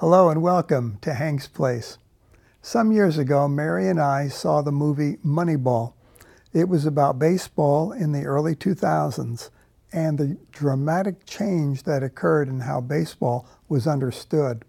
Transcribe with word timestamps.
Hello 0.00 0.28
and 0.28 0.42
welcome 0.42 0.98
to 1.00 1.14
Hank's 1.14 1.48
Place. 1.48 1.96
Some 2.60 2.92
years 2.92 3.16
ago, 3.16 3.48
Mary 3.48 3.88
and 3.88 3.98
I 3.98 4.28
saw 4.28 4.60
the 4.60 4.70
movie 4.70 5.16
Moneyball. 5.24 5.94
It 6.52 6.68
was 6.68 6.84
about 6.84 7.18
baseball 7.18 7.92
in 7.92 8.12
the 8.12 8.26
early 8.26 8.54
2000s 8.54 9.48
and 9.94 10.18
the 10.18 10.36
dramatic 10.52 11.24
change 11.24 11.84
that 11.84 12.02
occurred 12.02 12.46
in 12.46 12.60
how 12.60 12.82
baseball 12.82 13.48
was 13.70 13.86
understood, 13.86 14.66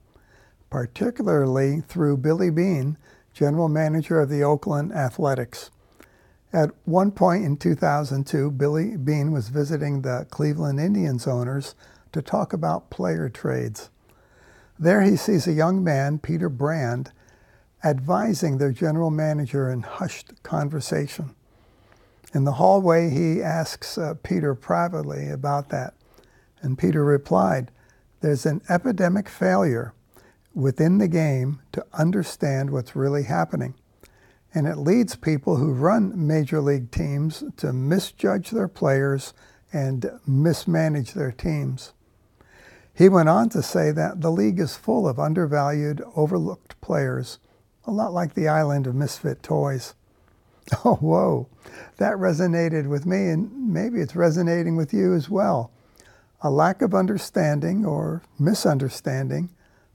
particularly 0.69 1.81
through 1.81 2.15
Billy 2.15 2.49
Beane, 2.49 2.97
general 3.33 3.67
manager 3.67 4.21
of 4.21 4.29
the 4.29 4.43
Oakland 4.43 4.93
Athletics. 4.93 5.71
At 6.53 6.71
one 6.85 7.11
point 7.11 7.43
in 7.43 7.57
2002, 7.57 8.51
Billy 8.51 8.95
Beane 8.95 9.33
was 9.33 9.49
visiting 9.49 10.03
the 10.03 10.25
Cleveland 10.29 10.79
Indians 10.79 11.27
owners 11.27 11.75
to 12.13 12.21
talk 12.21 12.53
about 12.53 12.89
player 12.89 13.27
trades. 13.27 13.89
There 14.79 15.01
he 15.01 15.15
sees 15.15 15.47
a 15.47 15.53
young 15.53 15.83
man, 15.83 16.19
Peter 16.19 16.49
Brand, 16.49 17.11
advising 17.83 18.57
their 18.57 18.71
general 18.71 19.09
manager 19.09 19.71
in 19.71 19.81
hushed 19.81 20.43
conversation. 20.43 21.35
In 22.33 22.43
the 22.43 22.53
hallway, 22.53 23.09
he 23.09 23.41
asks 23.41 23.97
uh, 23.97 24.15
Peter 24.21 24.53
privately 24.53 25.29
about 25.29 25.69
that. 25.69 25.93
And 26.61 26.77
Peter 26.77 27.03
replied, 27.03 27.71
There's 28.21 28.45
an 28.45 28.61
epidemic 28.69 29.29
failure 29.29 29.93
within 30.53 30.97
the 30.97 31.07
game 31.07 31.61
to 31.71 31.85
understand 31.93 32.71
what's 32.71 32.95
really 32.95 33.23
happening. 33.23 33.75
And 34.53 34.67
it 34.67 34.77
leads 34.77 35.15
people 35.15 35.57
who 35.57 35.73
run 35.73 36.27
major 36.27 36.61
league 36.61 36.91
teams 36.91 37.43
to 37.57 37.73
misjudge 37.73 38.51
their 38.51 38.67
players 38.67 39.33
and 39.71 40.19
mismanage 40.25 41.13
their 41.13 41.31
teams. 41.31 41.93
He 42.97 43.09
went 43.09 43.29
on 43.29 43.49
to 43.49 43.61
say 43.61 43.91
that 43.91 44.21
the 44.21 44.31
league 44.31 44.59
is 44.59 44.75
full 44.75 45.07
of 45.07 45.19
undervalued, 45.19 46.01
overlooked 46.15 46.81
players, 46.81 47.37
a 47.85 47.91
lot 47.91 48.11
like 48.11 48.33
the 48.33 48.47
island 48.47 48.87
of 48.87 48.95
misfit 48.95 49.43
toys. 49.43 49.93
Oh, 50.83 50.95
whoa, 50.95 51.47
that 51.95 52.15
resonated 52.15 52.87
with 52.87 53.05
me, 53.05 53.29
and 53.29 53.71
maybe 53.71 54.01
it's 54.01 54.17
resonating 54.17 54.75
with 54.75 54.93
you 54.93 55.13
as 55.13 55.29
well. 55.29 55.71
A 56.41 56.51
lack 56.51 56.81
of 56.81 56.93
understanding 56.93 57.85
or 57.85 58.21
misunderstanding 58.37 59.49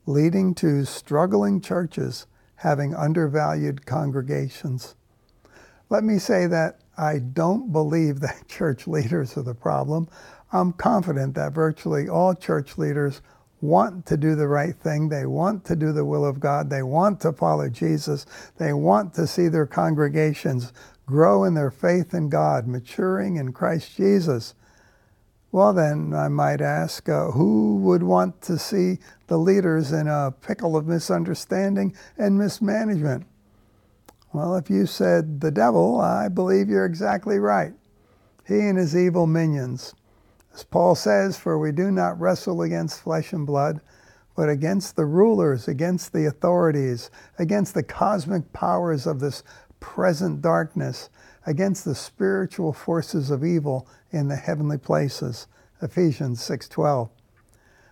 leading 0.07 0.55
to 0.55 0.85
struggling 0.85 1.61
churches 1.61 2.27
having 2.57 2.95
undervalued 2.95 3.87
congregations. 3.87 4.95
Let 5.91 6.05
me 6.05 6.19
say 6.19 6.47
that 6.47 6.81
I 6.97 7.19
don't 7.19 7.73
believe 7.73 8.21
that 8.21 8.45
church 8.49 8.87
leaders 8.87 9.37
are 9.37 9.43
the 9.43 9.55
problem. 9.55 10.09
I'm 10.53 10.73
confident 10.73 11.35
that 11.35 11.53
virtually 11.53 12.09
all 12.09 12.35
church 12.35 12.77
leaders 12.77 13.23
want 13.63 14.05
to 14.07 14.17
do 14.17 14.35
the 14.35 14.49
right 14.49 14.75
thing. 14.75 15.09
They 15.09 15.25
want 15.25 15.65
to 15.67 15.77
do 15.77 15.93
the 15.93 16.05
will 16.05 16.25
of 16.25 16.41
God. 16.41 16.69
They 16.69 16.83
want 16.83 17.21
to 17.21 17.33
follow 17.33 17.69
Jesus. 17.69 18.27
They 18.59 18.73
want 18.73 19.15
to 19.15 19.27
see 19.27 19.49
their 19.49 19.67
congregations 19.67 20.73
grow 21.07 21.45
in 21.45 21.55
their 21.55 21.71
faith 21.71 22.13
in 22.13 22.29
God, 22.29 22.67
maturing 22.67 23.37
in 23.37 23.53
Christ 23.53 23.97
Jesus. 23.97 24.55
Well, 25.53 25.73
then, 25.75 26.15
I 26.15 26.29
might 26.29 26.63
ask, 26.63 27.09
uh, 27.09 27.31
who 27.31 27.77
would 27.77 28.03
want 28.03 28.41
to 28.43 28.59
see 28.59 28.99
the 29.27 29.39
leaders 29.39 29.93
in 29.93 30.09
a 30.09 30.33
pickle 30.33 30.77
of 30.77 30.87
misunderstanding 30.87 31.95
and 32.17 32.39
mismanagement? 32.39 33.27
Well, 34.33 34.57
if 34.57 34.71
you 34.71 34.87
said 34.87 35.43
the 35.43 35.51
devil, 35.51 36.01
I 36.01 36.29
believe 36.29 36.71
you're 36.71 36.87
exactly 36.87 37.39
right. 37.39 37.75
He 38.49 38.61
and 38.61 38.79
his 38.79 38.97
evil 38.97 39.27
minions. 39.27 39.95
As 40.55 40.65
Paul 40.65 40.95
says, 40.95 41.37
for 41.37 41.59
we 41.59 41.71
do 41.71 41.91
not 41.91 42.19
wrestle 42.19 42.63
against 42.63 43.03
flesh 43.03 43.35
and 43.35 43.47
blood, 43.47 43.83
but 44.35 44.49
against 44.49 44.97
the 44.97 45.05
rulers, 45.05 45.69
against 45.69 46.15
the 46.15 46.25
authorities, 46.25 47.11
against 47.39 47.75
the 47.75 47.83
cosmic 47.83 48.55
powers 48.55 49.07
of 49.07 49.21
this 49.21 49.43
present 49.81 50.41
darkness, 50.41 51.11
against 51.45 51.85
the 51.85 51.95
spiritual 51.95 52.73
forces 52.73 53.31
of 53.31 53.45
evil 53.45 53.87
in 54.13 54.29
the 54.29 54.37
heavenly 54.37 54.79
places. 54.79 55.47
Ephesians 55.83 56.41
6:12. 56.41 57.11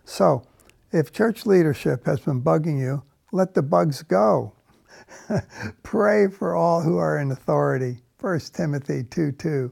So, 0.06 0.42
if 0.90 1.12
church 1.12 1.44
leadership 1.44 2.06
has 2.06 2.20
been 2.20 2.40
bugging 2.40 2.78
you, 2.78 3.02
let 3.30 3.52
the 3.52 3.62
bugs 3.62 4.02
go. 4.02 4.54
Pray 5.82 6.28
for 6.28 6.54
all 6.54 6.82
who 6.82 6.96
are 6.96 7.18
in 7.18 7.30
authority. 7.30 8.02
1 8.20 8.40
Timothy 8.52 9.02
2:2 9.02 9.70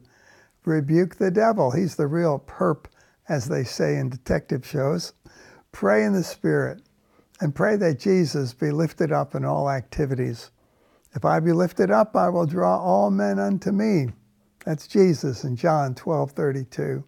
rebuke 0.64 1.16
the 1.16 1.30
devil. 1.30 1.70
He's 1.70 1.96
the 1.96 2.06
real 2.06 2.38
perp, 2.38 2.86
as 3.28 3.46
they 3.46 3.64
say 3.64 3.96
in 3.96 4.08
detective 4.08 4.66
shows. 4.66 5.12
Pray 5.72 6.04
in 6.04 6.12
the 6.12 6.24
Spirit 6.24 6.82
and 7.40 7.54
pray 7.54 7.76
that 7.76 7.98
Jesus 7.98 8.52
be 8.54 8.70
lifted 8.70 9.12
up 9.12 9.34
in 9.34 9.44
all 9.44 9.70
activities. 9.70 10.50
If 11.14 11.24
I 11.24 11.40
be 11.40 11.52
lifted 11.52 11.90
up, 11.90 12.16
I 12.16 12.28
will 12.28 12.46
draw 12.46 12.78
all 12.78 13.10
men 13.10 13.38
unto 13.38 13.70
me. 13.70 14.08
That's 14.64 14.86
Jesus 14.86 15.44
in 15.44 15.56
John 15.56 15.94
12 15.94 16.32
32. 16.32 17.04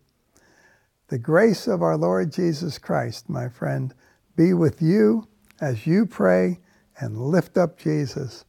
The 1.09 1.19
grace 1.19 1.67
of 1.67 1.83
our 1.83 1.97
Lord 1.97 2.33
Jesus 2.33 2.79
Christ, 2.79 3.29
my 3.29 3.49
friend, 3.49 3.93
be 4.37 4.55
with 4.55 4.81
you 4.81 5.27
as 5.61 5.87
you 5.87 6.07
pray 6.07 6.61
and 7.01 7.19
lift 7.19 7.59
up 7.59 7.79
Jesus. 7.79 8.45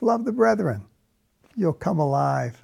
Love 0.00 0.24
the 0.26 0.32
brethren. 0.32 0.86
You'll 1.56 1.74
come 1.74 2.00
alive. 2.00 2.63